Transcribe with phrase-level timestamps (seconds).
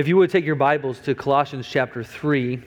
[0.00, 2.58] if you would take your Bibles to Colossians chapter 3,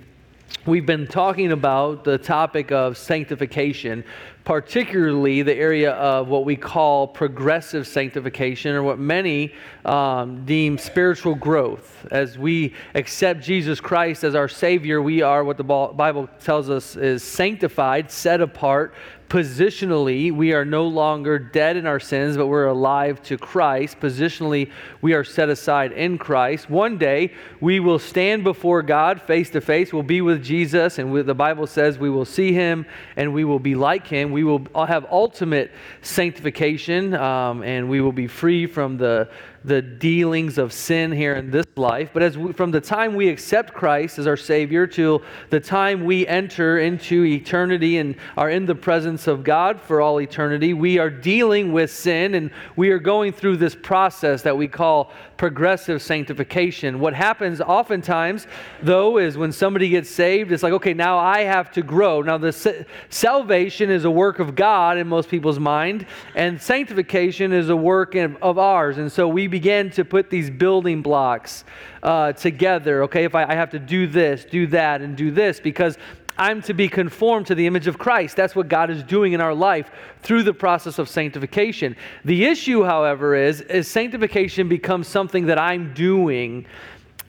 [0.67, 4.03] we've been talking about the topic of sanctification,
[4.43, 9.51] particularly the area of what we call progressive sanctification, or what many
[9.83, 12.05] um, deem spiritual growth.
[12.11, 16.95] As we accept Jesus Christ as our Savior, we are what the Bible tells us
[16.95, 18.93] is sanctified, set apart,
[19.33, 23.99] Positionally, we are no longer dead in our sins, but we're alive to Christ.
[23.99, 24.69] Positionally,
[25.01, 26.69] we are set aside in Christ.
[26.69, 29.91] One day, we will stand before God face to face.
[29.91, 33.57] We'll be with Jesus, and the Bible says we will see him and we will
[33.57, 34.31] be like him.
[34.31, 35.71] We will have ultimate
[36.03, 39.31] sanctification, um, and we will be free from the
[39.65, 43.29] the dealings of sin here in this life, but as we, from the time we
[43.29, 48.65] accept Christ as our Savior to the time we enter into eternity and are in
[48.65, 52.99] the presence of God for all eternity, we are dealing with sin and we are
[52.99, 56.99] going through this process that we call progressive sanctification.
[56.99, 58.47] What happens oftentimes,
[58.81, 62.21] though, is when somebody gets saved, it's like, okay, now I have to grow.
[62.21, 66.05] Now, the salvation is a work of God in most people's mind,
[66.35, 68.97] and sanctification is a work in, of ours.
[68.97, 71.63] And so we begin to put these building blocks
[72.01, 73.03] uh, together.
[73.03, 75.95] Okay, if I, I have to do this, do that, and do this, because
[76.39, 78.35] I'm to be conformed to the image of Christ.
[78.35, 79.91] That's what God is doing in our life
[80.23, 81.95] through the process of sanctification.
[82.25, 86.65] The issue, however, is, is sanctification becomes something that I'm doing.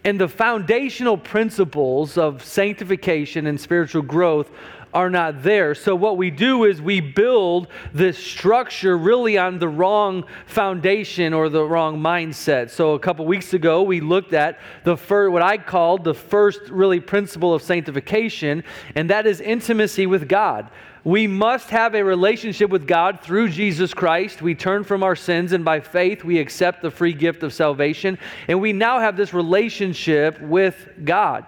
[0.04, 4.50] And the foundational principles of sanctification and spiritual growth
[4.94, 5.74] are not there.
[5.74, 11.48] So, what we do is we build this structure really on the wrong foundation or
[11.48, 12.70] the wrong mindset.
[12.70, 16.60] So, a couple weeks ago, we looked at the first, what I called the first
[16.70, 18.62] really principle of sanctification,
[18.94, 20.70] and that is intimacy with God.
[21.02, 24.40] We must have a relationship with God through Jesus Christ.
[24.40, 28.18] We turn from our sins, and by faith, we accept the free gift of salvation.
[28.48, 31.44] And we now have this relationship with God.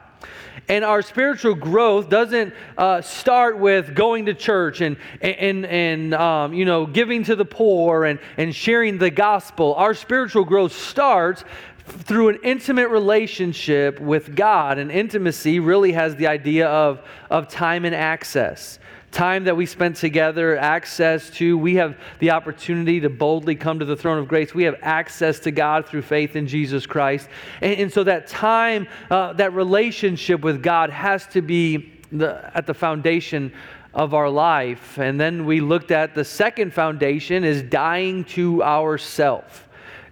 [0.68, 6.52] And our spiritual growth doesn't uh, start with going to church and, and, and um,
[6.52, 9.74] you know, giving to the poor and, and sharing the gospel.
[9.74, 11.44] Our spiritual growth starts
[11.86, 14.78] through an intimate relationship with God.
[14.78, 17.00] And intimacy really has the idea of,
[17.30, 18.80] of time and access
[19.16, 23.86] time that we spent together, access to, we have the opportunity to boldly come to
[23.86, 24.52] the throne of grace.
[24.52, 27.30] We have access to God through faith in Jesus Christ.
[27.62, 32.66] And, and so that time, uh, that relationship with God has to be the, at
[32.66, 33.54] the foundation
[33.94, 34.98] of our life.
[34.98, 39.66] And then we looked at the second foundation is dying to ourself.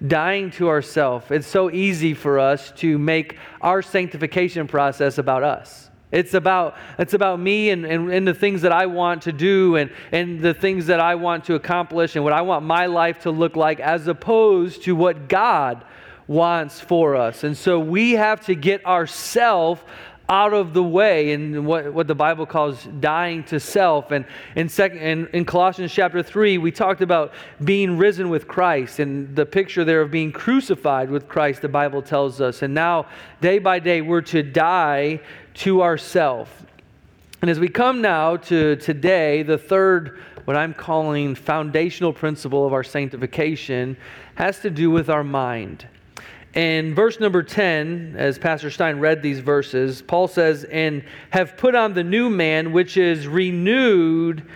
[0.07, 1.31] Dying to ourself.
[1.31, 5.84] It's so easy for us to make our sanctification process about us.
[6.15, 9.75] It's about, it's about me and, and, and, the things that I want to do
[9.75, 13.19] and, and the things that I want to accomplish and what I want my life
[13.23, 15.85] to look like as opposed to what God
[16.29, 17.43] wants for us.
[17.43, 19.83] And so we have to get ourselves
[20.29, 24.11] out of the way in what, what the Bible calls dying to self.
[24.11, 24.25] And
[24.57, 29.35] in, second, in, in Colossians chapter 3, we talked about being risen with Christ and
[29.37, 32.63] the picture there of being crucified with Christ, the Bible tells us.
[32.63, 33.07] And now,
[33.43, 35.21] day by day, we're to die
[35.55, 36.51] to ourselves.
[37.41, 42.73] And as we come now to today, the third, what I'm calling foundational principle of
[42.73, 43.97] our sanctification,
[44.35, 45.87] has to do with our mind.
[46.55, 51.75] In verse number 10, as Pastor Stein read these verses, Paul says, And have put
[51.75, 54.49] on the new man, which is renewed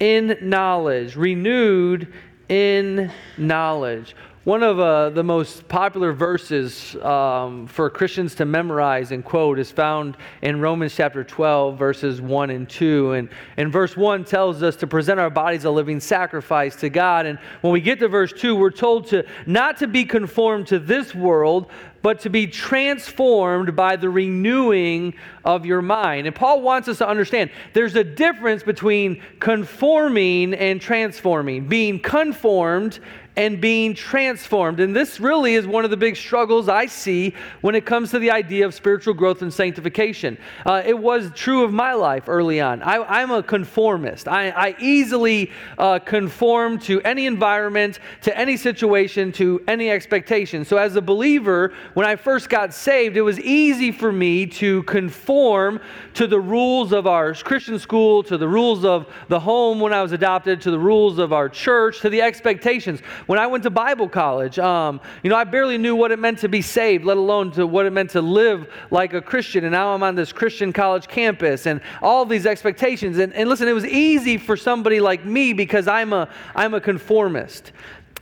[0.00, 1.14] in knowledge.
[1.14, 2.12] Renewed
[2.48, 4.16] in knowledge.
[4.44, 9.70] One of uh, the most popular verses um, for Christians to memorize and quote is
[9.70, 13.12] found in Romans chapter 12, verses 1 and 2.
[13.12, 17.24] And, and verse 1 tells us to present our bodies a living sacrifice to God.
[17.24, 20.78] And when we get to verse 2, we're told to not to be conformed to
[20.78, 21.70] this world,
[22.02, 25.14] but to be transformed by the renewing
[25.46, 26.26] of your mind.
[26.26, 31.66] And Paul wants us to understand there's a difference between conforming and transforming.
[31.66, 33.00] Being conformed
[33.36, 34.80] and being transformed.
[34.80, 38.18] And this really is one of the big struggles I see when it comes to
[38.18, 40.38] the idea of spiritual growth and sanctification.
[40.64, 42.82] Uh, it was true of my life early on.
[42.82, 44.28] I, am a conformist.
[44.28, 50.64] I, I easily uh, conform to any environment, to any situation, to any expectation.
[50.64, 54.82] So, as a believer, when I first got saved, it was easy for me to
[54.84, 55.80] conform
[56.14, 60.02] to the rules of our Christian school, to the rules of the home when I
[60.02, 63.00] was adopted, to the rules of our church, to the expectations.
[63.26, 66.38] When I went to Bible college, um, you know, I barely knew what it meant
[66.40, 69.64] to be saved, let alone to what it meant to live like a Christian.
[69.64, 73.18] And now I'm on this Christian college campus and all these expectations.
[73.18, 76.80] And, and listen, it was easy for somebody like me because I'm a, I'm a
[76.80, 77.72] conformist.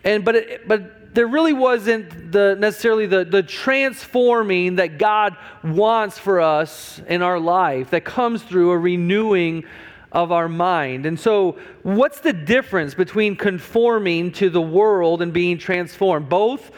[0.05, 6.19] And, but, it, but there really wasn't the, necessarily the, the transforming that God wants
[6.19, 9.65] for us in our life that comes through a renewing
[10.13, 11.07] of our mind.
[11.07, 16.29] And so, what's the difference between conforming to the world and being transformed?
[16.29, 16.71] Both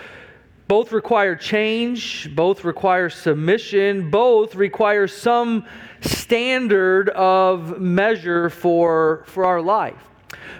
[0.66, 5.66] both require change, both require submission, both require some
[6.00, 10.02] standard of measure for, for our life.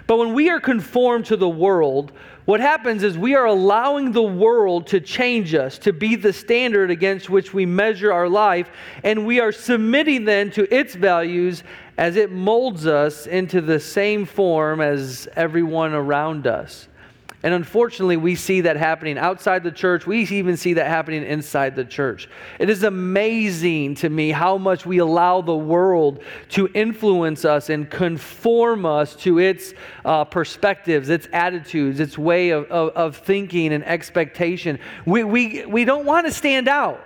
[0.05, 2.11] But when we are conformed to the world,
[2.45, 6.91] what happens is we are allowing the world to change us, to be the standard
[6.91, 8.69] against which we measure our life,
[9.03, 11.63] and we are submitting then to its values
[11.97, 16.87] as it molds us into the same form as everyone around us.
[17.45, 20.07] And unfortunately, we see that happening outside the church.
[20.07, 22.27] We even see that happening inside the church.
[22.57, 27.87] It is amazing to me how much we allow the world to influence us and
[27.87, 29.75] conform us to its
[30.05, 34.79] uh, perspectives, its attitudes, its way of, of, of thinking and expectation.
[35.05, 37.04] We, we, we don't want to stand out.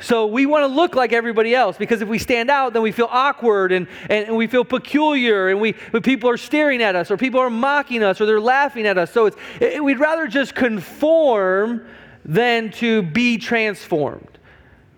[0.00, 2.90] So we want to look like everybody else because if we stand out, then we
[2.90, 7.10] feel awkward and, and, and we feel peculiar and we, people are staring at us
[7.10, 9.12] or people are mocking us or they're laughing at us.
[9.12, 11.86] So it's, it, we'd rather just conform
[12.24, 14.38] than to be transformed.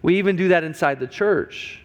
[0.01, 1.83] We even do that inside the church.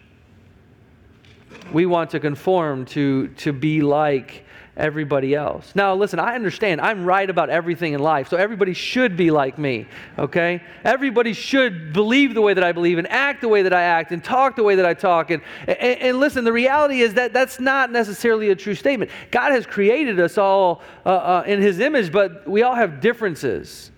[1.72, 4.41] We want to conform to, to be like
[4.76, 5.74] everybody else.
[5.74, 9.58] Now, listen, I understand I'm right about everything in life, so everybody should be like
[9.58, 9.86] me,
[10.18, 10.62] okay?
[10.82, 14.12] Everybody should believe the way that I believe and act the way that I act
[14.12, 15.30] and talk the way that I talk.
[15.30, 19.10] And, and, and listen, the reality is that that's not necessarily a true statement.
[19.30, 23.90] God has created us all uh, uh, in His image, but we all have differences.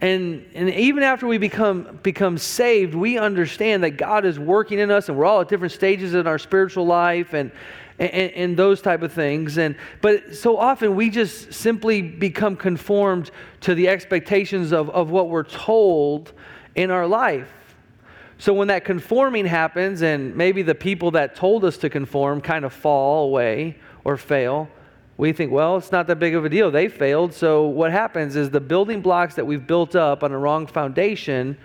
[0.00, 4.92] And, and even after we become, become saved, we understand that God is working in
[4.92, 7.34] us and we're all at different stages in our spiritual life.
[7.34, 7.50] And,
[7.98, 9.58] and, and, those type of things.
[9.58, 13.30] And but so often we just simply become conformed
[13.62, 16.32] to the expectations of, of what we're told
[16.74, 17.52] in our life.
[18.38, 22.64] So when that conforming happens, and maybe the people that told us to conform kind
[22.64, 24.68] of fall away or fail,
[25.16, 26.70] we think, well, it's not that big of a deal.
[26.70, 27.34] They failed.
[27.34, 31.58] So what happens is the building blocks that we've built up on a wrong foundation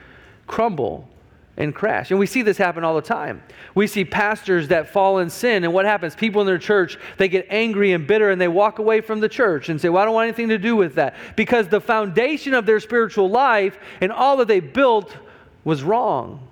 [0.48, 1.08] crumble
[1.56, 2.10] and crash.
[2.10, 3.44] And we see this happen all the time.
[3.76, 6.16] We see pastors that fall in sin, and what happens?
[6.16, 9.30] People in their church, they get angry and bitter and they walk away from the
[9.30, 11.16] church and say, Well, I don't want anything to do with that.
[11.36, 15.16] Because the foundation of their spiritual life and all that they built
[15.64, 16.48] was wrong.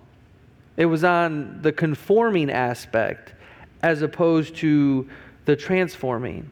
[0.78, 3.34] It was on the conforming aspect
[3.82, 5.10] as opposed to
[5.46, 6.50] the transforming.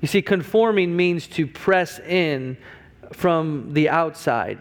[0.00, 2.56] You see, conforming means to press in
[3.12, 4.58] from the outside.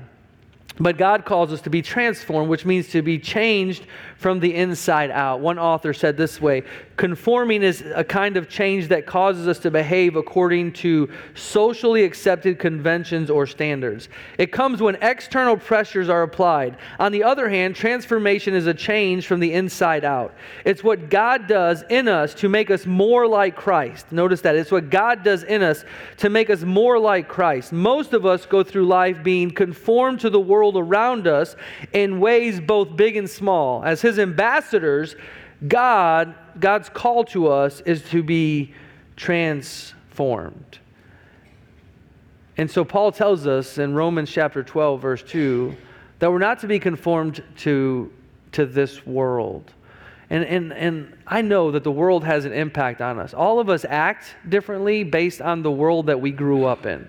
[0.80, 3.86] But God calls us to be transformed, which means to be changed
[4.20, 5.40] from the inside out.
[5.40, 6.64] One author said this way
[6.98, 12.60] Conforming is a kind of change that causes us to behave according to socially accepted
[12.60, 14.10] conventions or standards.
[14.38, 16.76] It comes when external pressures are applied.
[17.00, 20.36] On the other hand, transformation is a change from the inside out.
[20.66, 24.12] It's what God does in us to make us more like Christ.
[24.12, 24.58] Notice that.
[24.58, 25.86] It's what God does in us
[26.18, 27.72] to make us more like Christ.
[27.72, 31.56] Most of us go through life being conformed to the world around us
[31.94, 33.86] in ways both big and small.
[33.86, 35.16] As his ambassadors,
[35.68, 38.74] God, God's call to us is to be
[39.16, 40.80] transformed.
[42.58, 45.76] And so Paul tells us in Romans chapter 12, verse 2,
[46.20, 48.12] that we're not to be conformed to,
[48.52, 49.72] to this world.
[50.30, 53.34] And, and, and I know that the world has an impact on us.
[53.34, 57.08] All of us act differently based on the world that we grew up in.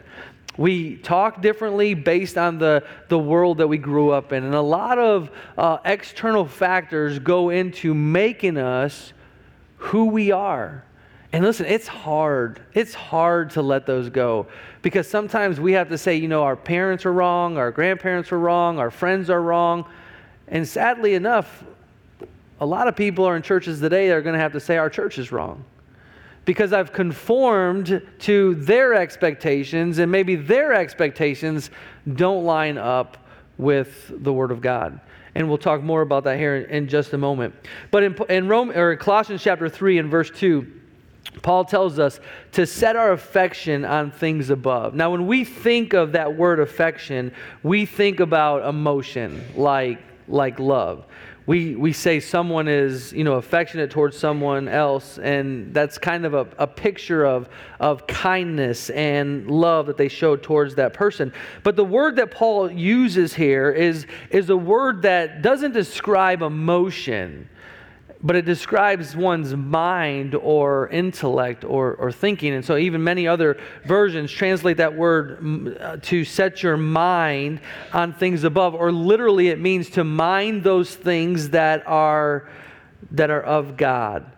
[0.57, 4.45] We talk differently based on the, the world that we grew up in.
[4.45, 9.13] And a lot of uh, external factors go into making us
[9.77, 10.85] who we are.
[11.33, 12.61] And listen, it's hard.
[12.75, 14.49] It's hard to let those go
[14.83, 18.39] because sometimes we have to say, you know, our parents are wrong, our grandparents are
[18.39, 19.85] wrong, our friends are wrong.
[20.49, 21.63] And sadly enough,
[22.61, 24.77] a lot of people are in churches today that are going to have to say
[24.77, 25.65] our church is wrong
[26.51, 31.71] because I've conformed to their expectations, and maybe their expectations
[32.15, 33.19] don't line up
[33.57, 34.99] with the Word of God.
[35.37, 37.55] And we'll talk more about that here in, just a moment.
[37.93, 40.67] But in, in Rome or Colossians chapter 3 and verse 2,
[41.41, 42.19] Paul tells us
[42.51, 44.93] to set our affection on things above.
[44.93, 51.07] Now, when we think of that word affection, we think about emotion like, like love
[51.51, 56.33] we, we say someone is you know affectionate towards someone else and that's kind of
[56.33, 57.49] a, a picture of,
[57.81, 61.33] of kindness and love that they show towards that person.
[61.65, 67.49] But the word that paul uses here is, is a word that doesn't describe emotion
[68.23, 72.53] but it describes one's mind or intellect or, or thinking.
[72.53, 77.61] And so, even many other versions translate that word uh, to set your mind
[77.93, 82.49] on things above, or literally, it means to mind those things that are,
[83.13, 84.31] that are of God.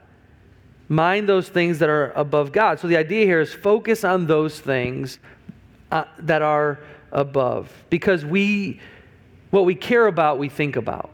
[0.88, 2.78] Mind those things that are above God.
[2.78, 5.18] So, the idea here is focus on those things
[5.90, 6.78] uh, that are
[7.10, 7.72] above.
[7.90, 8.80] Because we,
[9.50, 11.10] what we care about, we think about.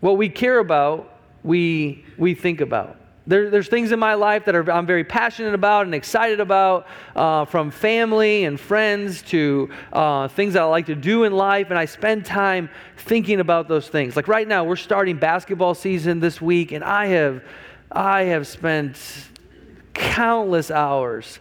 [0.00, 1.11] What we care about,
[1.44, 2.96] we, we think about.
[3.24, 6.88] There, there's things in my life that are, I'm very passionate about and excited about,
[7.14, 11.70] uh, from family and friends to uh, things that I like to do in life,
[11.70, 14.16] and I spend time thinking about those things.
[14.16, 17.44] Like right now, we're starting basketball season this week, and I have,
[17.92, 18.98] I have spent
[19.94, 21.38] countless hours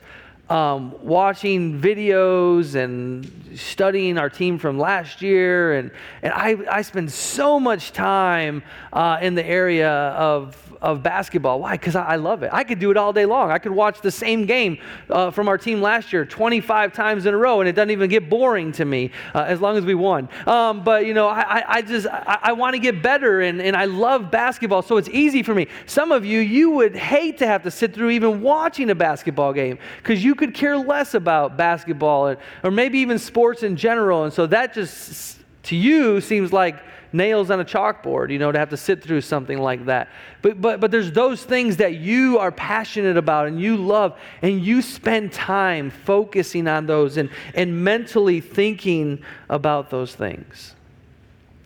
[0.51, 5.75] um, watching videos and studying our team from last year.
[5.75, 5.91] And,
[6.21, 11.59] and I, I spend so much time uh, in the area of of basketball.
[11.59, 11.73] Why?
[11.73, 12.49] Because I, I, love it.
[12.51, 13.51] I could do it all day long.
[13.51, 14.79] I could watch the same game
[15.09, 18.09] uh, from our team last year 25 times in a row, and it doesn't even
[18.09, 20.27] get boring to me uh, as long as we won.
[20.47, 23.75] Um, but, you know, I, I just, I, I want to get better, and, and
[23.75, 25.67] I love basketball, so it's easy for me.
[25.85, 29.53] Some of you, you would hate to have to sit through even watching a basketball
[29.53, 34.23] game because you could care less about basketball or maybe even sports in general.
[34.23, 36.81] And so that just, to you, seems like
[37.13, 40.09] nails on a chalkboard, you know, to have to sit through something like that.
[40.41, 44.65] But, but, but there's those things that you are passionate about and you love, and
[44.65, 50.73] you spend time focusing on those and, and mentally thinking about those things.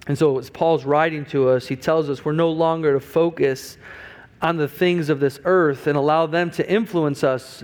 [0.07, 3.77] And so, as Paul's writing to us, he tells us we're no longer to focus
[4.41, 7.63] on the things of this earth and allow them to influence us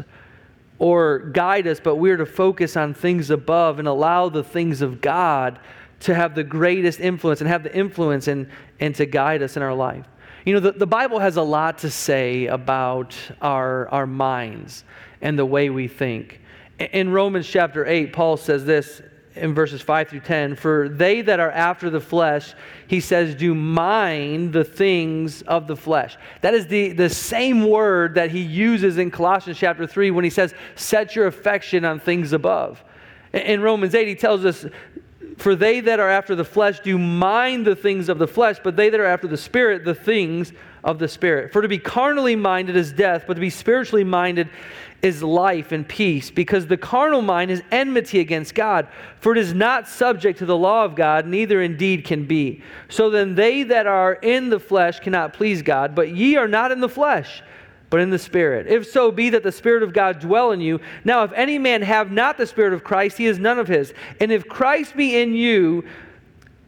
[0.81, 4.99] or guide us, but we're to focus on things above and allow the things of
[4.99, 5.59] God
[5.99, 9.61] to have the greatest influence and have the influence and, and to guide us in
[9.61, 10.07] our life.
[10.43, 14.83] You know, the, the Bible has a lot to say about our, our minds
[15.21, 16.41] and the way we think.
[16.79, 19.03] In Romans chapter 8, Paul says this
[19.35, 22.53] in verses 5 through 10 For they that are after the flesh,
[22.87, 26.17] he says, do mind the things of the flesh.
[26.41, 30.29] That is the, the same word that he uses in Colossians chapter 3 when he
[30.29, 32.83] says, set your affection on things above.
[33.33, 34.65] In Romans 8, he tells us,
[35.37, 38.75] for they that are after the flesh do mind the things of the flesh, but
[38.75, 40.51] they that are after the Spirit, the things
[40.83, 41.53] of the Spirit.
[41.53, 44.49] For to be carnally minded is death, but to be spiritually minded
[45.01, 48.87] is life and peace, because the carnal mind is enmity against God,
[49.19, 52.61] for it is not subject to the law of God, neither indeed can be.
[52.89, 56.71] So then they that are in the flesh cannot please God, but ye are not
[56.71, 57.41] in the flesh
[57.91, 58.67] but in the Spirit.
[58.67, 60.79] If so be that the Spirit of God dwell in you.
[61.03, 63.93] Now, if any man have not the Spirit of Christ, he is none of his.
[64.21, 65.85] And if Christ be in you,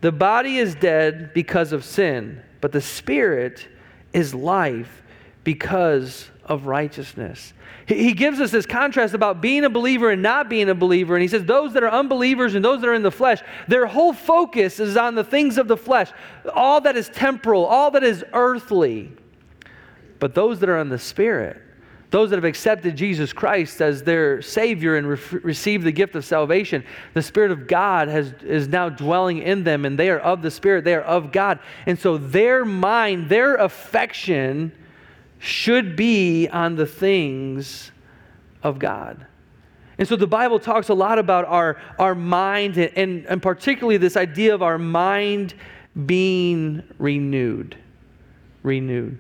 [0.02, 3.70] the body is dead because of sin, but the Spirit
[4.12, 5.02] is life
[5.44, 7.54] because of righteousness.
[7.86, 11.16] He gives us this contrast about being a believer and not being a believer.
[11.16, 13.86] And he says, Those that are unbelievers and those that are in the flesh, their
[13.86, 16.12] whole focus is on the things of the flesh,
[16.54, 19.12] all that is temporal, all that is earthly.
[20.20, 21.62] But those that are in the Spirit,
[22.10, 26.24] those that have accepted Jesus Christ as their Savior and re- received the gift of
[26.24, 30.42] salvation, the Spirit of God has, is now dwelling in them, and they are of
[30.42, 31.60] the Spirit, they are of God.
[31.86, 34.72] And so their mind, their affection
[35.44, 37.92] should be on the things
[38.64, 39.26] of God.
[39.98, 43.98] And so the Bible talks a lot about our, our mind, and, and, and particularly
[43.98, 45.54] this idea of our mind
[46.06, 47.76] being renewed.
[48.64, 49.20] Renewed.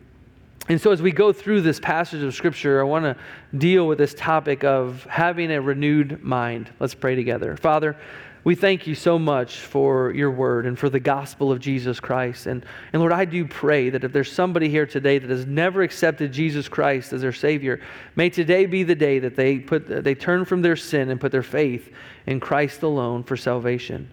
[0.70, 3.18] And so, as we go through this passage of Scripture, I want to
[3.58, 6.72] deal with this topic of having a renewed mind.
[6.80, 7.58] Let's pray together.
[7.58, 7.98] Father,
[8.44, 12.46] we thank you so much for your word and for the gospel of Jesus Christ.
[12.46, 15.82] And, and Lord, I do pray that if there's somebody here today that has never
[15.82, 17.80] accepted Jesus Christ as their Savior,
[18.18, 21.32] may today be the day that they, put, they turn from their sin and put
[21.32, 21.90] their faith
[22.26, 24.12] in Christ alone for salvation.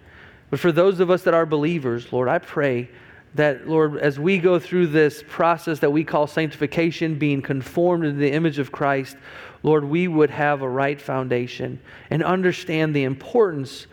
[0.49, 2.89] But for those of us that are believers, Lord, I pray
[3.35, 8.19] that, Lord, as we go through this process that we call sanctification, being conformed into
[8.19, 9.17] the image of Christ,
[9.63, 13.87] Lord, we would have a right foundation and understand the importance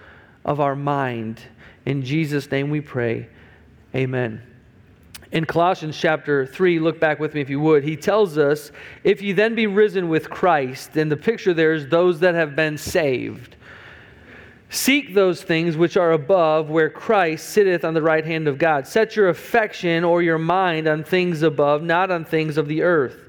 [0.48, 1.42] of our mind.
[1.86, 3.28] In Jesus' name we pray.
[3.94, 4.42] Amen.
[5.32, 8.72] In Colossians chapter 3, look back with me if you would, he tells us,
[9.04, 12.56] If ye then be risen with Christ, and the picture there is those that have
[12.56, 13.58] been saved.
[14.70, 18.88] Seek those things which are above, where Christ sitteth on the right hand of God.
[18.88, 23.27] Set your affection or your mind on things above, not on things of the earth.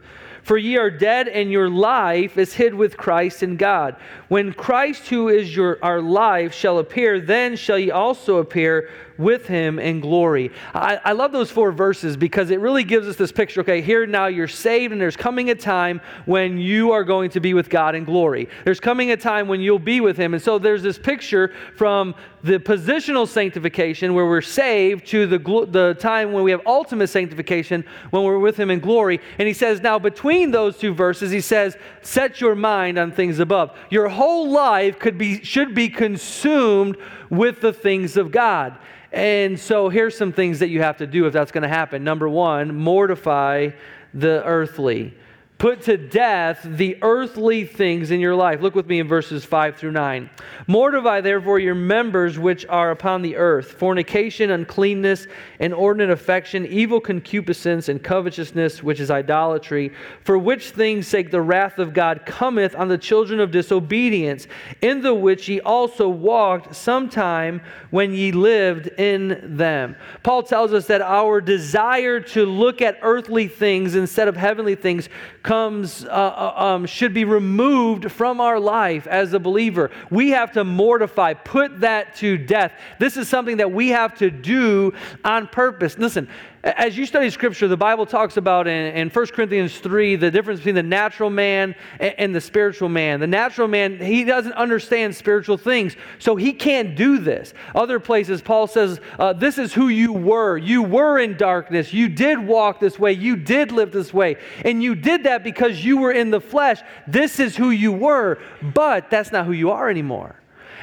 [0.49, 3.97] For ye are dead, and your life is hid with Christ in God.
[4.29, 9.47] When Christ, who is your, our life, shall appear, then shall ye also appear with
[9.47, 10.51] him in glory.
[10.73, 13.61] I, I love those four verses because it really gives us this picture.
[13.61, 17.41] Okay, here now you're saved, and there's coming a time when you are going to
[17.41, 18.49] be with God in glory.
[18.65, 20.35] There's coming a time when you'll be with him.
[20.35, 25.39] And so there's this picture from the positional sanctification where we're saved to the,
[25.71, 29.21] the time when we have ultimate sanctification when we're with him in glory.
[29.39, 33.41] And he says, now between those two verses, he says, set your mind on things
[33.41, 33.77] above.
[33.91, 36.97] Your whole life could be, should be consumed
[37.31, 38.79] with the things of God.
[39.13, 42.05] And so here's some things that you have to do if that's going to happen.
[42.05, 43.71] Number one, mortify
[44.13, 45.15] the earthly.
[45.59, 48.61] Put to death the earthly things in your life.
[48.61, 50.31] Look with me in verses 5 through 9.
[50.69, 55.27] Mortify therefore your members which are upon the earth fornication, uncleanness,
[55.59, 61.81] inordinate affection, evil concupiscence, and covetousness, which is idolatry, for which things sake the wrath
[61.81, 64.47] of God cometh on the children of disobedience,
[64.81, 67.61] in the which ye also walked sometime
[67.91, 69.97] when ye lived in them.
[70.23, 75.09] Paul tells us that our desire to look at earthly things instead of heavenly things
[75.49, 79.91] comes, uh, uh, um, should be removed from our life as a believer.
[80.11, 82.73] We have to mortify, put that to death.
[82.99, 84.93] This is something that we have to do
[85.25, 85.97] on purpose.
[85.97, 86.29] Listen,
[86.65, 90.59] as you study Scripture, the Bible talks about in, in 1 Corinthians 3 the difference
[90.59, 93.21] between the natural man and, and, the spiritual man.
[93.21, 97.55] The natural man, he doesn't understand spiritual things, so he can't do this.
[97.75, 100.59] Other places, Paul says, uh, This is who you were.
[100.59, 101.93] You were in darkness.
[101.93, 103.13] You did walk this way.
[103.13, 104.37] You did live this way.
[104.65, 106.81] And you did that because you were in the flesh.
[107.07, 108.39] This is who you were,
[108.75, 110.35] but that's not who you are anymore.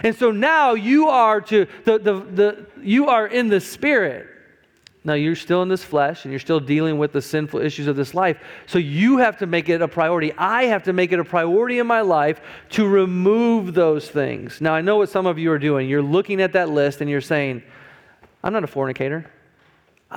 [0.04, 4.35] And so now you are to the, the, the you are in the spirit.
[5.06, 7.96] Now, you're still in this flesh and you're still dealing with the sinful issues of
[7.96, 8.40] this life.
[8.66, 10.34] So, you have to make it a priority.
[10.34, 14.60] I have to make it a priority in my life to remove those things.
[14.62, 15.88] Now, I know what some of you are doing.
[15.88, 17.62] You're looking at that list and you're saying,
[18.44, 19.32] I'm not a fornicator.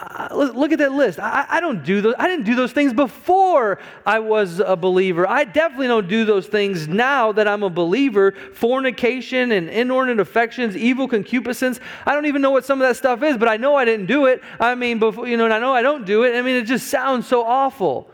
[0.00, 1.19] Uh, look at that list.
[1.19, 2.14] I, I, don't do those.
[2.19, 5.28] I didn't do those things before I was a believer.
[5.28, 8.33] I definitely don't do those things now that I'm a believer.
[8.55, 11.81] Fornication and inordinate affections, evil concupiscence.
[12.07, 14.07] I don't even know what some of that stuff is, but I know I didn't
[14.07, 14.40] do it.
[14.61, 16.37] I mean, before you know, and I know I don't do it.
[16.37, 18.09] I mean, it just sounds so awful.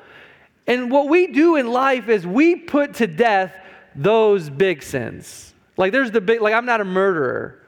[0.66, 3.54] And what we do in life is we put to death
[3.94, 5.52] those big sins.
[5.76, 6.40] Like there's the big.
[6.40, 7.60] Like I'm not a murderer.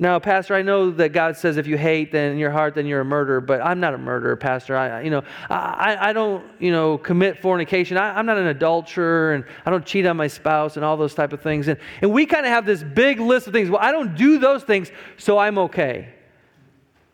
[0.00, 2.86] Now, Pastor, I know that God says if you hate then in your heart, then
[2.86, 4.74] you're a murderer, but I'm not a murderer, Pastor.
[4.74, 7.98] I, you know, I, I don't, you know, commit fornication.
[7.98, 11.14] I, am not an adulterer, and I don't cheat on my spouse, and all those
[11.14, 11.68] type of things.
[11.68, 13.68] And, and we kind of have this big list of things.
[13.68, 16.08] Well, I don't do those things, so I'm okay.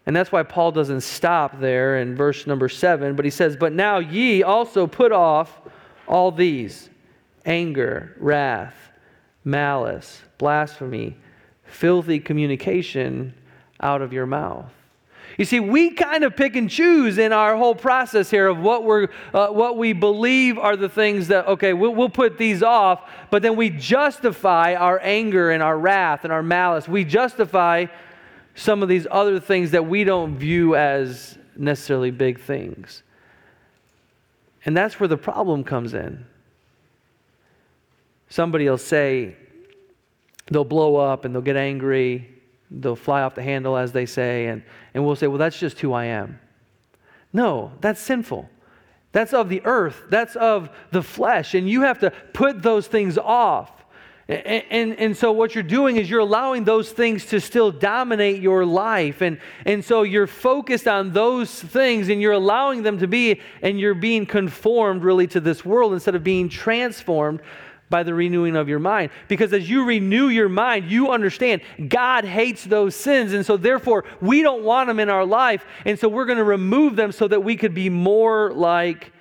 [0.07, 3.73] And that's why Paul doesn't stop there in verse number seven, but he says, But
[3.73, 5.61] now ye also put off
[6.07, 6.89] all these
[7.45, 8.77] anger, wrath,
[9.43, 11.17] malice, blasphemy
[11.67, 13.35] filthy communication
[13.81, 14.73] out of your mouth.
[15.39, 18.85] You see, we kind of pick and choose in our whole process here of what
[18.85, 23.03] we're, uh, what we believe are the things that okay, we'll, we'll put these off,
[23.31, 26.89] but then we justify our anger and our wrath and our malice.
[26.89, 27.87] We justify
[28.55, 33.03] some of these other things that we don't view as necessarily big things,
[34.65, 36.25] and that's where the problem comes in.
[38.29, 39.37] Somebody will say,
[40.51, 42.29] they'll blow up and they'll get angry.
[42.71, 44.63] They'll fly off the handle, as they say, and,
[44.95, 46.39] and we'll say, well, that's just who I am.
[47.33, 48.49] No, that's sinful.
[49.13, 53.17] That's of the earth, that's of the flesh, and you have to put those things
[53.17, 53.71] off.
[54.29, 58.43] And, and, and, so what you're doing is you're allowing those things to still dominate
[58.43, 59.23] your life.
[59.23, 63.79] And, and so you're focused on those things and you're allowing them to be, and
[63.79, 67.41] you're being conformed really to this world instead of being transformed
[67.89, 69.11] by the renewing of your mind.
[69.29, 73.33] Because as you renew your mind, you understand God hates those sins.
[73.33, 75.65] And so, therefore, we don't want them in our life.
[75.85, 79.13] And so, we're going to remove them so that we could be more like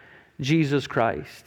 [0.41, 1.45] Jesus Christ.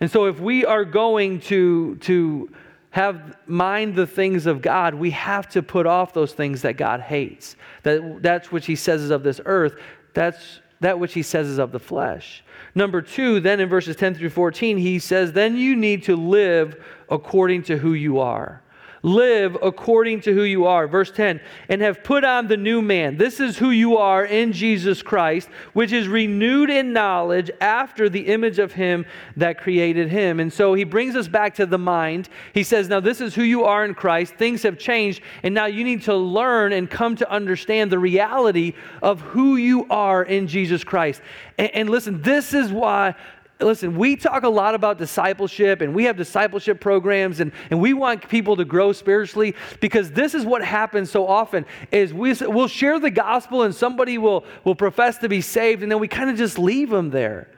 [0.00, 2.50] And so, if we are going to, to
[2.90, 7.00] have mind the things of God, we have to put off those things that God
[7.00, 7.56] hates.
[7.82, 9.76] That, that's what He says is of this earth.
[10.14, 12.42] That's that which He says is of the flesh.
[12.74, 16.82] Number two, then in verses 10 through 14, he says, Then you need to live
[17.08, 18.62] according to who you are.
[19.02, 20.88] Live according to who you are.
[20.88, 23.16] Verse 10 and have put on the new man.
[23.16, 28.26] This is who you are in Jesus Christ, which is renewed in knowledge after the
[28.26, 29.06] image of him
[29.36, 30.40] that created him.
[30.40, 32.28] And so he brings us back to the mind.
[32.52, 34.34] He says, Now this is who you are in Christ.
[34.34, 38.74] Things have changed, and now you need to learn and come to understand the reality
[39.02, 41.22] of who you are in Jesus Christ.
[41.56, 43.14] And, and listen, this is why
[43.60, 47.92] listen, we talk a lot about discipleship and we have discipleship programs and, and we
[47.92, 52.68] want people to grow spiritually because this is what happens so often is we, we'll
[52.68, 56.30] share the gospel and somebody will, will profess to be saved and then we kind
[56.30, 57.48] of just leave them there.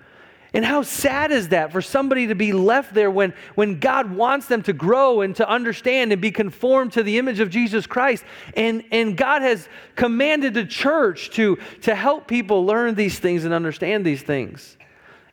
[0.52, 4.46] And how sad is that for somebody to be left there when, when God wants
[4.46, 8.24] them to grow and to understand and be conformed to the image of Jesus Christ?
[8.56, 13.54] And, and God has commanded the church to, to help people learn these things and
[13.54, 14.76] understand these things.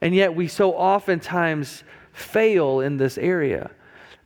[0.01, 1.83] And yet we so oftentimes
[2.13, 3.71] fail in this area.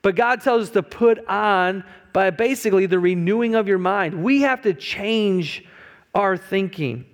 [0.02, 4.24] But God tells us to put on by basically the renewing of your mind.
[4.24, 5.66] We have to change
[6.14, 7.06] our thinking.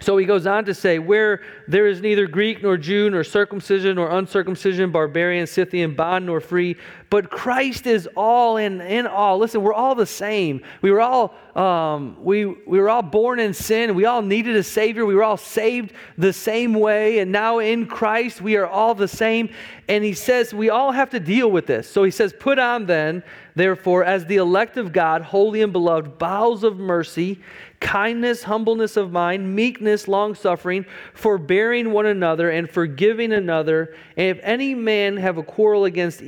[0.00, 3.96] So he goes on to say, Where there is neither Greek nor Jew, nor circumcision
[3.96, 6.76] nor uncircumcision, barbarian, Scythian, bond nor free,
[7.10, 9.38] but Christ is all in, in all.
[9.38, 10.62] Listen, we're all the same.
[10.80, 13.96] We were all, um, we, we were all born in sin.
[13.96, 15.04] We all needed a Savior.
[15.04, 17.18] We were all saved the same way.
[17.18, 19.52] And now in Christ, we are all the same.
[19.88, 21.90] And he says we all have to deal with this.
[21.90, 23.24] So he says, Put on then,
[23.56, 27.40] therefore, as the elect of God, holy and beloved, bowels of mercy
[27.80, 33.94] kindness, humbleness of mind, meekness, long suffering, forbearing one another, and forgiving another.
[34.16, 36.22] And if any man have a quarrel against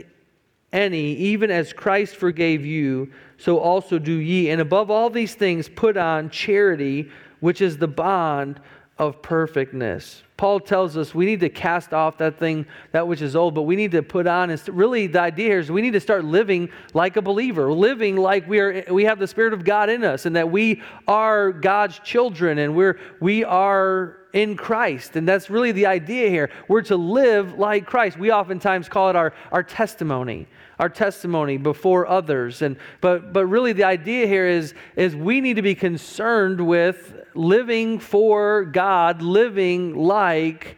[0.73, 4.51] any, even as Christ forgave you, so also do ye.
[4.51, 7.11] And above all these things, put on charity,
[7.41, 8.61] which is the bond
[8.99, 10.23] of perfectness.
[10.37, 13.63] Paul tells us we need to cast off that thing, that which is old, but
[13.63, 14.51] we need to put on.
[14.51, 18.17] And really, the idea here is we need to start living like a believer, living
[18.17, 18.85] like we are.
[18.91, 22.75] We have the Spirit of God in us, and that we are God's children, and
[22.75, 25.17] we're we are in Christ.
[25.17, 26.51] And that's really the idea here.
[26.69, 28.19] We're to live like Christ.
[28.19, 30.49] We oftentimes call it our, our testimony
[30.83, 35.55] our testimony before others and but but really the idea here is is we need
[35.55, 40.77] to be concerned with living for God, living like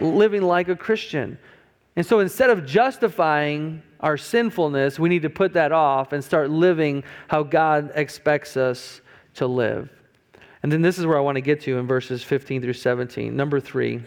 [0.00, 1.38] living like a Christian.
[1.94, 6.50] And so instead of justifying our sinfulness, we need to put that off and start
[6.50, 9.00] living how God expects us
[9.34, 9.88] to live.
[10.64, 13.34] And then this is where I want to get to in verses 15 through 17.
[13.34, 14.02] Number 3.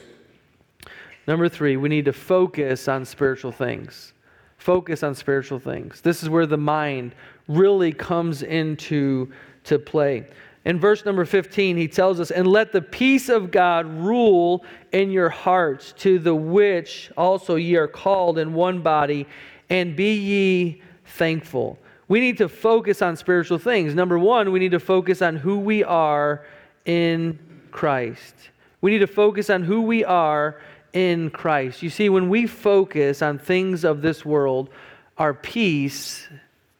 [1.28, 4.13] Number 3, we need to focus on spiritual things.
[4.59, 6.01] Focus on spiritual things.
[6.01, 7.15] This is where the mind
[7.47, 9.31] really comes into
[9.63, 10.27] to play.
[10.65, 15.11] In verse number 15, he tells us, And let the peace of God rule in
[15.11, 19.25] your hearts, to the which also ye are called in one body,
[19.69, 21.79] and be ye thankful.
[22.09, 23.95] We need to focus on spiritual things.
[23.95, 26.45] Number one, we need to focus on who we are
[26.85, 27.39] in
[27.71, 28.35] Christ.
[28.81, 30.59] We need to focus on who we are
[30.93, 31.82] in Christ.
[31.84, 34.69] You see, when we focus on things of this world,
[35.17, 36.28] our peace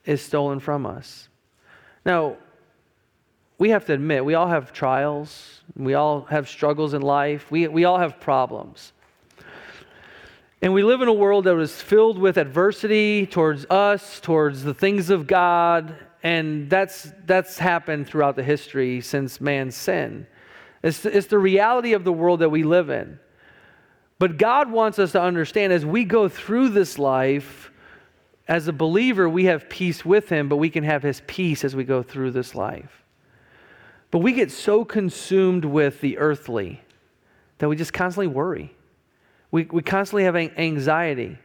[0.06, 1.30] is stolen from us.
[2.06, 2.38] Now,
[3.58, 7.68] we have to admit, we all have trials, we all have struggles in life, we,
[7.68, 8.94] we all have problems.
[10.62, 14.74] And we live in a world that is filled with adversity towards us, towards the
[14.74, 20.28] things of God, and that's, that's happened throughout the history since man's sin.
[20.84, 23.20] It's, it's the reality of the world that we live in.
[24.20, 27.72] But God wants us to understand as we go through this life,
[28.50, 31.76] as a believer, we have peace with Him, but we can have His peace as
[31.76, 33.06] we go through this life.
[34.12, 36.82] But we get so consumed with the earthly
[37.60, 38.76] that we just constantly worry.
[39.52, 41.38] We, we constantly have anxiety.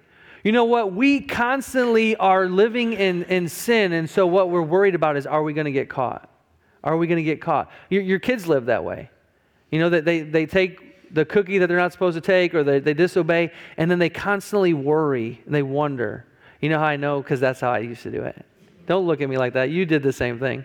[0.43, 0.93] You know what?
[0.93, 5.43] We constantly are living in, in sin, and so what we're worried about is are
[5.43, 6.29] we going to get caught?
[6.83, 7.71] Are we going to get caught?
[7.89, 9.11] Your, your kids live that way.
[9.71, 12.65] You know, that they, they take the cookie that they're not supposed to take or
[12.65, 16.27] they, they disobey, and then they constantly worry and they wonder.
[16.61, 17.21] You know how I know?
[17.21, 18.45] Because that's how I used to do it.
[18.87, 19.71] Don't look at me like that.
[19.71, 20.65] You did the same thing.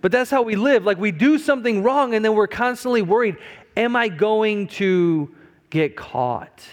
[0.00, 0.84] But that's how we live.
[0.84, 3.36] Like we do something wrong and then we're constantly worried
[3.76, 5.32] Am I going to
[5.70, 6.64] get caught?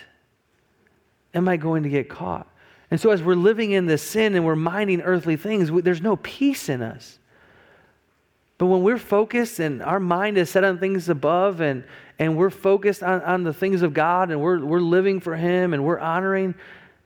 [1.35, 2.47] Am I going to get caught?
[2.89, 6.15] And so, as we're living in this sin and we're minding earthly things, there's no
[6.15, 7.19] peace in us.
[8.57, 11.83] But when we're focused and our mind is set on things above and,
[12.17, 15.73] and we're focused on, on the things of God and we're, we're living for Him
[15.73, 16.55] and we're honoring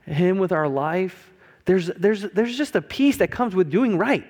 [0.06, 1.32] Him with our life,
[1.66, 4.26] there's, there's, there's just a peace that comes with doing right.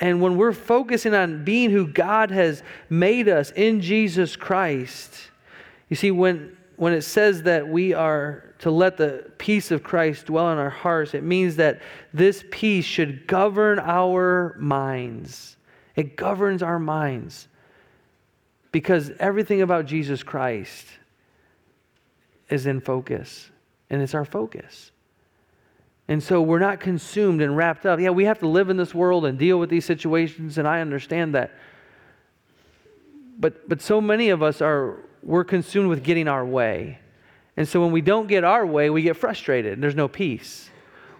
[0.00, 5.30] And when we're focusing on being who God has made us in Jesus Christ,
[5.88, 10.26] you see, when, when it says that we are to let the peace of Christ
[10.26, 11.80] dwell in our hearts, it means that
[12.12, 15.56] this peace should govern our minds.
[15.94, 17.46] It governs our minds.
[18.72, 20.86] Because everything about Jesus Christ
[22.48, 23.50] is in focus,
[23.90, 24.90] and it's our focus.
[26.08, 28.00] And so we're not consumed and wrapped up.
[28.00, 30.80] Yeah, we have to live in this world and deal with these situations, and I
[30.80, 31.52] understand that.
[33.38, 36.98] But, but so many of us are we're consumed with getting our way.
[37.56, 40.70] And so when we don't get our way, we get frustrated and there's no peace.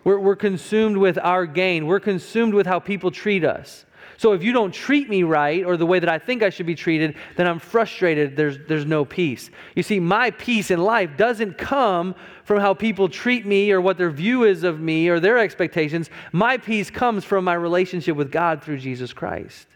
[0.05, 1.87] We're, we're consumed with our gain.
[1.87, 3.85] We're consumed with how people treat us.
[4.23, 6.65] So if you don't treat me right or the way that I think I should
[6.65, 8.37] be treated, then I'm frustrated.
[8.37, 9.51] There's, there's no peace.
[9.75, 13.99] You see, my peace in life doesn't come from how people treat me or what
[13.99, 16.09] their view is of me or their expectations.
[16.31, 19.67] My peace comes from my relationship with God through Jesus Christ.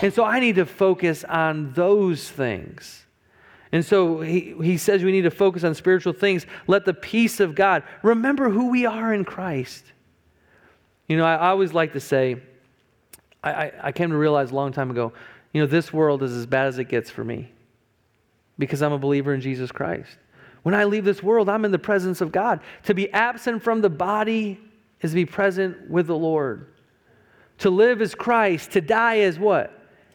[0.00, 3.04] And so I need to focus on those things.
[3.72, 6.46] And so he, he says we need to focus on spiritual things.
[6.66, 9.84] Let the peace of God, remember who we are in Christ.
[11.08, 12.40] You know, I, I always like to say,
[13.52, 15.12] I, I came to realize a long time ago,
[15.52, 17.52] you know, this world is as bad as it gets for me
[18.58, 20.18] because I'm a believer in Jesus Christ.
[20.62, 22.60] When I leave this world, I'm in the presence of God.
[22.84, 24.58] To be absent from the body
[25.00, 26.72] is to be present with the Lord.
[27.58, 29.72] To live is Christ, to die is what?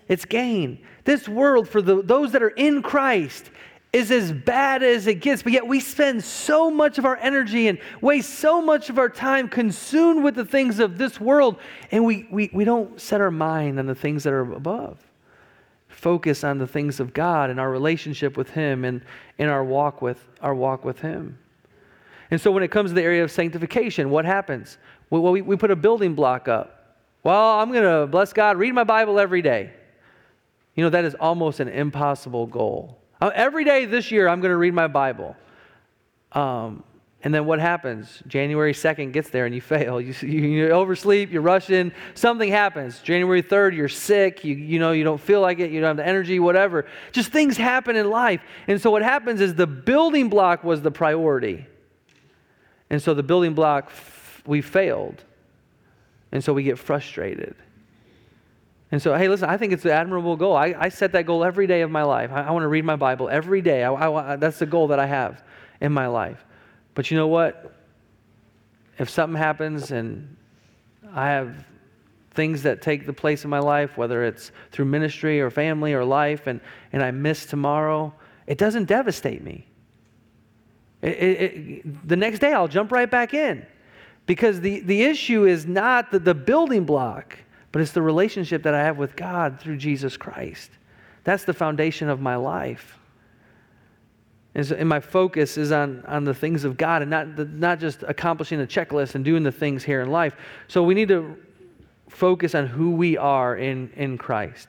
[0.08, 0.84] It's gain.
[1.06, 3.50] This world, for the, those that are in Christ,
[3.94, 7.68] is as bad as it gets, but yet we spend so much of our energy
[7.68, 11.58] and waste so much of our time consumed with the things of this world,
[11.92, 14.98] and we, we, we don't set our mind on the things that are above.
[15.90, 19.02] Focus on the things of God and our relationship with Him and
[19.38, 21.38] in our walk with our walk with Him.
[22.32, 24.78] And so when it comes to the area of sanctification, what happens?
[25.10, 26.98] Well, we, we put a building block up.
[27.24, 29.74] Well, I'm going to bless God, read my Bible every day.
[30.76, 33.01] You know, that is almost an impossible goal.
[33.22, 35.36] Uh, every day this year, I'm going to read my Bible.
[36.32, 36.84] Um,
[37.24, 38.24] and then what happens?
[38.28, 40.02] January 2nd gets there and you fail.
[40.02, 43.00] You, you, you, oversleep, you're rushing, something happens.
[43.00, 45.98] January 3rd, you're sick, you, you know, you don't feel like it, you don't have
[45.98, 46.88] the energy, whatever.
[47.12, 48.42] Just things happen in life.
[48.68, 51.68] And so what happens is the building block was the priority.
[52.90, 53.92] And so the building block,
[54.48, 55.24] we failed.
[56.32, 57.56] And so we get frustrated.
[58.92, 60.56] And so, hey, listen, I think it's an admirable goal.
[60.56, 62.30] I, I set that goal every day of my life.
[62.32, 63.86] I, I want to read my Bible every day.
[63.86, 65.44] I, that's the goal that I have
[65.80, 66.46] in my life.
[66.94, 67.74] But you know what?
[69.00, 70.36] If something happens and
[71.14, 71.66] I have
[72.32, 76.04] things that take the place of my life, whether it's through ministry or family or
[76.04, 76.60] life, and,
[76.92, 78.14] and I miss tomorrow,
[78.46, 79.66] it doesn't devastate me.
[81.02, 83.66] It, it, it, the next day, I'll jump right back in.
[84.26, 87.38] Because the, the issue is not the, the building block
[87.72, 90.72] but it's the relationship that I have with God through Jesus Christ.
[91.24, 92.98] That's the foundation of my life.
[94.54, 97.46] And, so, and my focus is on, on the things of God and not, the,
[97.46, 100.36] not just accomplishing a checklist and doing the things here in life.
[100.68, 101.38] So we need to
[102.10, 104.68] focus on who we are in, in Christ.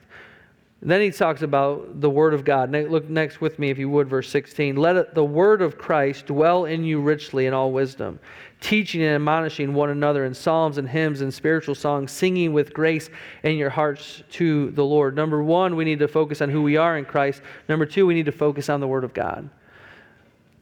[0.81, 2.71] Then he talks about the Word of God.
[2.71, 4.75] Look next with me, if you would, verse 16.
[4.75, 8.19] Let the Word of Christ dwell in you richly in all wisdom,
[8.63, 13.09] teaching and admonishing one another in psalms and hymns and spiritual songs, singing with grace
[13.43, 15.15] in your hearts to the Lord.
[15.15, 17.41] Number one, we need to focus on who we are in Christ.
[17.67, 19.49] Number two, we need to focus on the Word of God.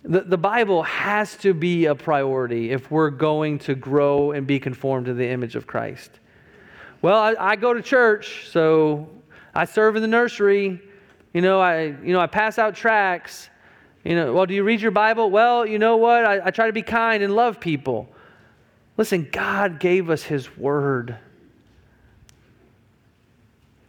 [0.03, 4.59] The, the Bible has to be a priority if we're going to grow and be
[4.59, 6.09] conformed to the image of Christ.
[7.03, 9.07] Well, I, I go to church, so
[9.53, 10.81] I serve in the nursery.
[11.35, 13.51] You know, I, you know, I pass out tracts.
[14.03, 15.29] You know, well, do you read your Bible?
[15.29, 16.25] Well, you know what?
[16.25, 18.09] I, I try to be kind and love people.
[18.97, 21.17] Listen, God gave us His Word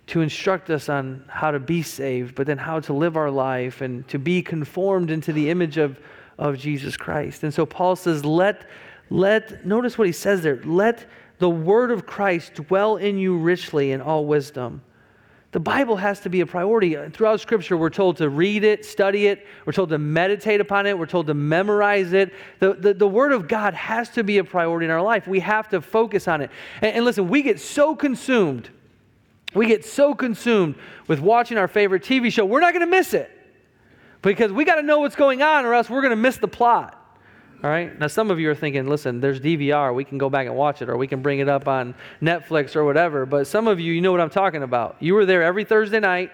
[0.08, 3.80] to instruct us on how to be saved, but then how to live our life
[3.80, 5.98] and to be conformed into the image of,
[6.38, 7.42] of Jesus Christ.
[7.44, 8.68] And so Paul says, let,
[9.08, 11.06] let, notice what he says there, let
[11.38, 14.82] the word of Christ dwell in you richly in all wisdom
[15.52, 16.96] the Bible has to be a priority.
[17.10, 20.98] Throughout Scripture, we're told to read it, study it, we're told to meditate upon it,
[20.98, 22.32] we're told to memorize it.
[22.58, 25.26] The, the, the Word of God has to be a priority in our life.
[25.26, 26.50] We have to focus on it.
[26.80, 28.70] And, and listen, we get so consumed,
[29.54, 33.12] we get so consumed with watching our favorite TV show, we're not going to miss
[33.12, 33.30] it
[34.22, 36.48] because we got to know what's going on or else we're going to miss the
[36.48, 36.98] plot.
[37.62, 37.96] All right?
[37.96, 39.94] Now, some of you are thinking, listen, there's DVR.
[39.94, 42.74] We can go back and watch it, or we can bring it up on Netflix
[42.74, 43.24] or whatever.
[43.24, 44.96] But some of you, you know what I'm talking about.
[44.98, 46.32] You were there every Thursday night,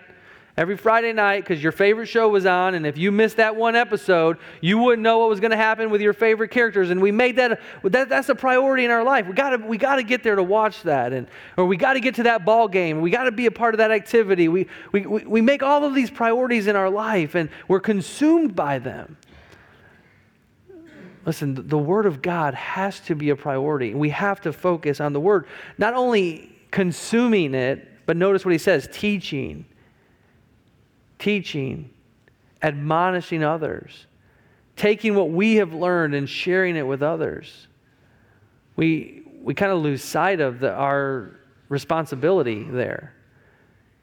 [0.56, 2.74] every Friday night, because your favorite show was on.
[2.74, 5.90] And if you missed that one episode, you wouldn't know what was going to happen
[5.90, 6.88] with your favorite characters.
[6.88, 9.26] And we made that, that that's a priority in our life.
[9.26, 11.12] We got we to get there to watch that.
[11.12, 11.26] And,
[11.58, 13.02] or we got to get to that ball game.
[13.02, 14.48] We got to be a part of that activity.
[14.48, 18.78] We, we, we make all of these priorities in our life, and we're consumed by
[18.78, 19.18] them.
[21.28, 23.92] Listen, the Word of God has to be a priority.
[23.92, 25.44] We have to focus on the Word,
[25.76, 29.66] not only consuming it, but notice what he says teaching,
[31.18, 31.90] teaching,
[32.62, 34.06] admonishing others,
[34.74, 37.68] taking what we have learned and sharing it with others.
[38.76, 41.38] We, we kind of lose sight of the, our
[41.68, 43.12] responsibility there.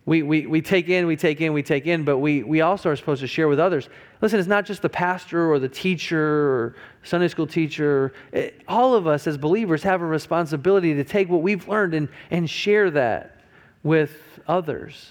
[0.05, 2.91] We, we, we take in, we take in, we take in, but we, we also
[2.91, 3.89] are supposed to share with others.
[4.21, 8.13] Listen, it's not just the pastor or the teacher or Sunday school teacher.
[8.31, 12.09] It, all of us as believers have a responsibility to take what we've learned and,
[12.29, 13.41] and share that
[13.81, 15.09] with others.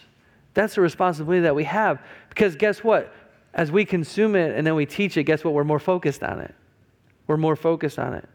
[0.55, 2.01] That's the responsibility that we have.
[2.29, 3.13] Because guess what?
[3.53, 5.55] As we consume it and then we teach it, guess what?
[5.55, 6.55] We're more focused on it.
[7.27, 8.29] We're more focused on it.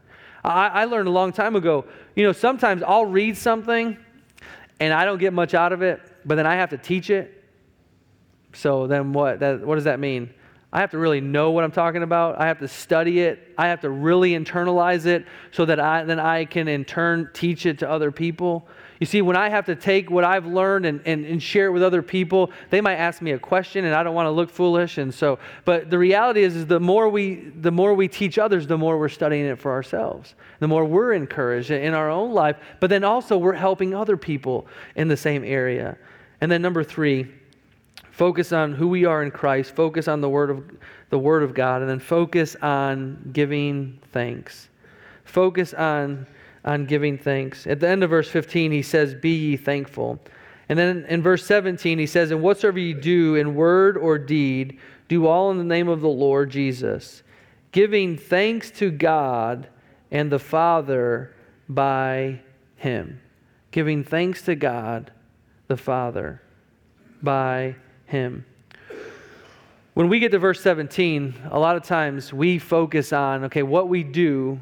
[0.43, 1.85] I, I learned a long time ago,
[2.17, 3.97] you know, sometimes I'll read something
[4.81, 7.43] and I don't get much out of it but then I have to teach it.
[8.53, 9.39] So then what?
[9.39, 10.33] That, what does that mean?
[10.71, 12.39] I have to really know what I'm talking about.
[12.39, 13.53] I have to study it.
[13.57, 17.65] I have to really internalize it so that I, then I can in turn teach
[17.65, 18.67] it to other people.
[18.99, 21.71] You see, when I have to take what I've learned and, and, and share it
[21.71, 24.51] with other people, they might ask me a question and I don't want to look
[24.51, 24.99] foolish.
[24.99, 28.67] And so, but the reality is, is the more we the more we teach others,
[28.67, 30.35] the more we're studying it for ourselves.
[30.59, 34.67] The more we're encouraged in our own life, but then also we're helping other people
[34.95, 35.97] in the same area.
[36.41, 37.31] And then number three,
[38.19, 40.69] focus on who we are in Christ, focus on the word of
[41.09, 44.67] the word of God, and then focus on giving thanks.
[45.23, 46.27] Focus on
[46.65, 47.65] on giving thanks.
[47.65, 50.19] At the end of verse 15, he says, Be ye thankful.
[50.67, 54.79] And then in verse 17, he says, And whatsoever you do in word or deed,
[55.07, 57.23] do all in the name of the Lord Jesus,
[57.71, 59.69] giving thanks to God
[60.11, 61.33] and the Father
[61.69, 62.41] by
[62.75, 63.21] him.
[63.71, 65.09] Giving thanks to God
[65.69, 66.41] the Father
[67.23, 67.75] by
[68.09, 68.45] him.
[69.93, 73.89] When we get to verse 17, a lot of times we focus on, okay, what
[73.89, 74.59] we do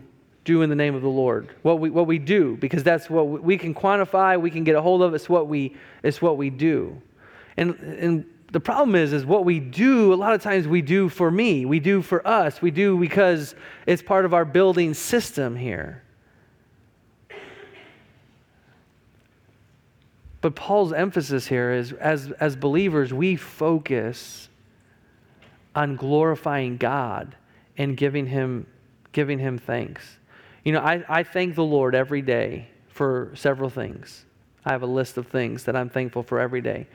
[0.48, 1.50] do in the name of the Lord.
[1.62, 4.82] What we, what we do, because that's what we can quantify, we can get a
[4.82, 7.00] hold of, it's what we, it's what we do.
[7.58, 11.10] And, and the problem is, is what we do, a lot of times we do
[11.10, 13.56] for me, we do for us, we do because
[13.86, 16.02] it's part of our building system here.
[20.42, 24.50] But Paul's emphasis here is as, as believers, we focus
[25.76, 27.36] on glorifying God
[27.78, 28.68] and giving him,
[29.12, 30.18] giving him thanks.
[30.64, 34.26] You know, I, I thank the Lord every day for several things.
[34.66, 36.88] I have a list of things that I'm thankful for every day.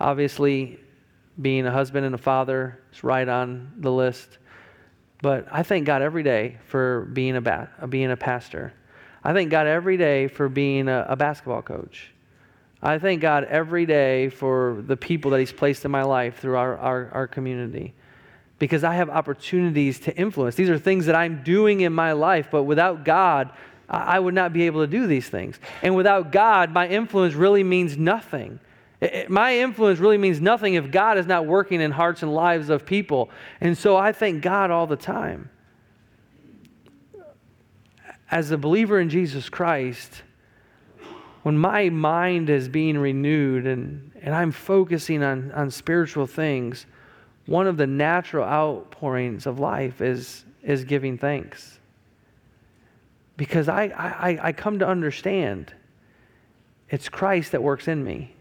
[0.00, 0.78] Obviously,
[1.40, 4.38] being a husband and a father is right on the list.
[5.20, 8.72] But I thank God every day for being a, ba- being a pastor.
[9.22, 12.12] I thank God every day for being a, a basketball coach.
[12.82, 16.56] I thank God every day for the people that He's placed in my life through
[16.56, 17.94] our, our, our community
[18.58, 20.54] because I have opportunities to influence.
[20.54, 23.52] These are things that I'm doing in my life, but without God,
[23.88, 25.58] I would not be able to do these things.
[25.82, 28.60] And without God, my influence really means nothing.
[29.00, 32.68] It, my influence really means nothing if God is not working in hearts and lives
[32.68, 33.30] of people.
[33.60, 35.48] And so I thank God all the time.
[38.30, 40.22] As a believer in Jesus Christ,
[41.42, 46.86] when my mind is being renewed and, and I'm focusing on, on spiritual things,
[47.46, 51.78] one of the natural outpourings of life is, is giving thanks.
[53.36, 55.72] Because I, I, I come to understand
[56.90, 58.34] it's Christ that works in me.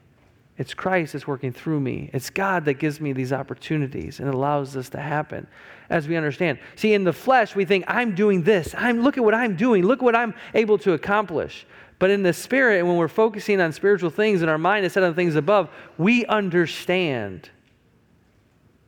[0.58, 2.10] It's Christ that's working through me.
[2.14, 5.46] It's God that gives me these opportunities and allows this to happen
[5.90, 6.58] as we understand.
[6.76, 8.74] See, in the flesh, we think, I'm doing this.
[8.76, 9.84] I'm, look at what I'm doing.
[9.84, 11.68] Look what I'm able to accomplish.
[12.00, 15.04] But in the spirit, when we're focusing on spiritual things and our mind is set
[15.04, 17.50] on things above, we understand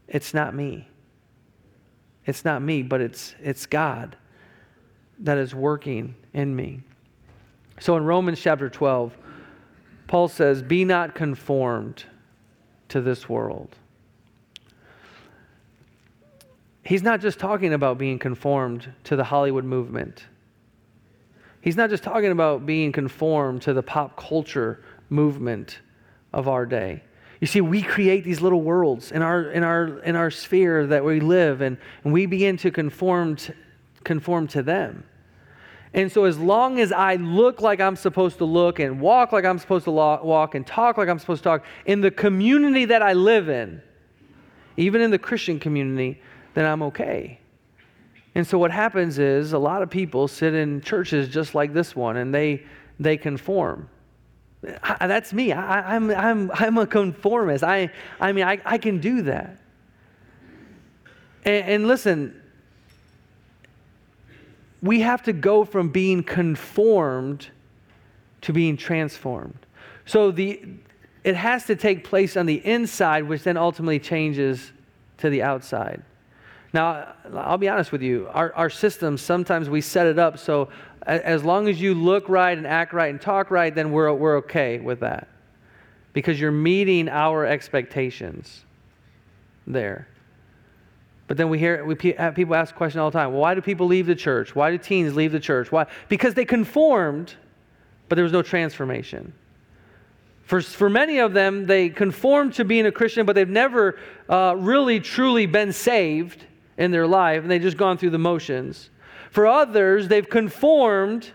[0.07, 0.87] it's not me.
[2.25, 4.15] It's not me, but it's, it's God
[5.19, 6.81] that is working in me.
[7.79, 9.17] So in Romans chapter 12,
[10.07, 12.03] Paul says, Be not conformed
[12.89, 13.75] to this world.
[16.83, 20.25] He's not just talking about being conformed to the Hollywood movement.
[21.61, 25.79] He's not just talking about being conformed to the pop culture movement
[26.31, 27.03] of our day.
[27.41, 31.03] You see, we create these little worlds in our, in our, in our sphere that
[31.03, 33.53] we live, and, and we begin to conform to,
[34.03, 35.05] conform to them.
[35.93, 39.43] And so, as long as I look like I'm supposed to look and walk like
[39.43, 43.01] I'm supposed to walk and talk like I'm supposed to talk in the community that
[43.01, 43.81] I live in,
[44.77, 46.21] even in the Christian community,
[46.53, 47.38] then I'm okay.
[48.35, 51.95] And so, what happens is a lot of people sit in churches just like this
[51.95, 52.63] one and they,
[52.99, 53.89] they conform.
[54.83, 55.51] I, that's me.
[55.53, 57.63] I, am I'm, I'm, I'm a conformist.
[57.63, 57.89] I,
[58.19, 59.57] I mean, I, I can do that.
[61.45, 62.39] And, and listen,
[64.81, 67.47] we have to go from being conformed
[68.41, 69.65] to being transformed.
[70.05, 70.61] So the,
[71.23, 74.71] it has to take place on the inside, which then ultimately changes
[75.17, 76.01] to the outside.
[76.71, 80.69] Now, I'll be honest with you, our, our system, sometimes we set it up so
[81.03, 84.37] as long as you look right and act right and talk right, then we're, we're
[84.37, 85.27] okay with that.
[86.13, 88.65] because you're meeting our expectations
[89.67, 90.07] there.
[91.27, 93.85] But then we hear we people ask the question all the time why do people
[93.85, 94.55] leave the church?
[94.55, 95.71] Why do teens leave the church?
[95.71, 95.85] Why?
[96.07, 97.35] Because they conformed,
[98.07, 99.33] but there was no transformation.
[100.43, 104.55] For, for many of them, they conformed to being a Christian, but they've never uh,
[104.57, 106.43] really truly been saved
[106.79, 108.89] in their life, and they've just gone through the motions.
[109.29, 111.29] For others, they've conformed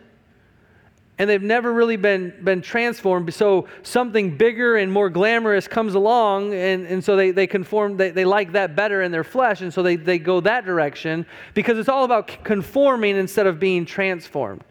[1.17, 3.33] and they've never really been, been transformed.
[3.33, 8.11] So something bigger and more glamorous comes along, and, and so they, they conform, they,
[8.11, 11.79] they like that better in their flesh, and so they, they go that direction because
[11.79, 14.65] it's all about conforming instead of being transformed.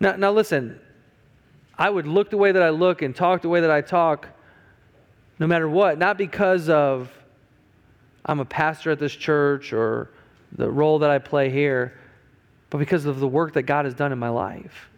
[0.00, 0.78] Now, now listen,
[1.78, 4.28] I would look the way that I look and talk the way that I talk
[5.38, 7.10] no matter what, not because of
[8.24, 10.10] I'm a pastor at this church or
[10.52, 11.98] the role that I play here,
[12.70, 14.88] but because of the work that God has done in my life.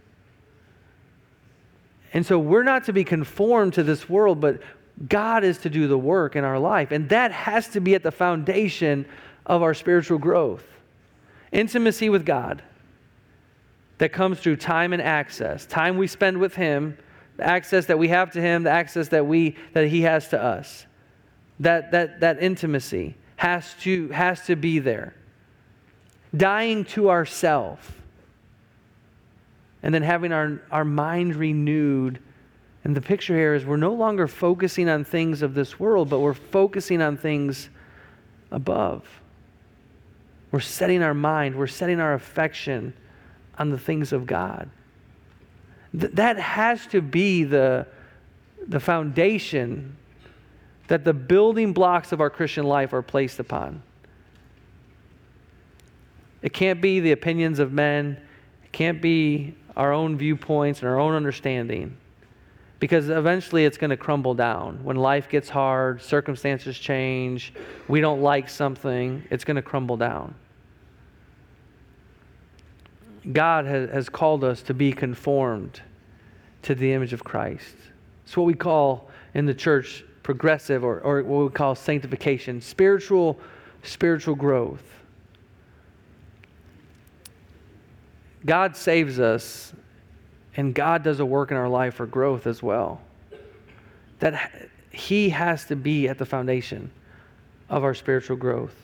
[2.13, 4.61] And so we're not to be conformed to this world, but
[5.09, 6.91] God is to do the work in our life.
[6.91, 9.07] And that has to be at the foundation
[9.45, 10.65] of our spiritual growth.
[11.53, 12.63] Intimacy with God
[13.99, 16.97] that comes through time and access, time we spend with Him,
[17.37, 20.43] the access that we have to Him, the access that, we, that He has to
[20.43, 20.87] us.
[21.61, 25.15] That, that, that intimacy has to, has to be there.
[26.37, 27.93] Dying to ourself
[29.83, 32.19] and then having our, our mind renewed.
[32.85, 36.21] And the picture here is we're no longer focusing on things of this world, but
[36.21, 37.69] we're focusing on things
[38.51, 39.05] above.
[40.51, 42.95] We're setting our mind, we're setting our affection
[43.59, 44.71] on the things of God.
[45.99, 47.87] Th- that has to be the,
[48.67, 49.97] the foundation
[50.89, 53.83] that the building blocks of our Christian life are placed upon.
[56.43, 58.19] It can't be the opinions of men.
[58.65, 61.97] It can't be our own viewpoints and our own understanding
[62.79, 64.79] because eventually it's going to crumble down.
[64.85, 67.55] When life gets hard, circumstances change,
[67.89, 70.35] we don't like something, it's going to crumble down.
[73.33, 75.81] God has, called us to be conformed
[76.63, 77.75] to the image of Christ.
[78.25, 83.39] It's what we call in the church progressive or, or what we call sanctification, spiritual,
[83.85, 84.83] spiritual growth.
[88.45, 89.73] God saves us,
[90.57, 93.01] and God does a work in our life for growth as well.
[94.19, 94.51] That
[94.91, 96.91] He has to be at the foundation
[97.69, 98.75] of our spiritual growth.